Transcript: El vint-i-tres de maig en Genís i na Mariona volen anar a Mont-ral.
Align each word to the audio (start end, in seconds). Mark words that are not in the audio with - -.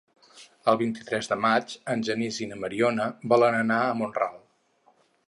El 0.71 0.77
vint-i-tres 0.81 1.27
de 1.33 1.35
maig 1.43 1.75
en 1.95 2.01
Genís 2.07 2.39
i 2.45 2.47
na 2.53 2.57
Mariona 2.63 3.05
volen 3.35 3.59
anar 3.59 3.79
a 3.83 3.93
Mont-ral. 4.01 4.35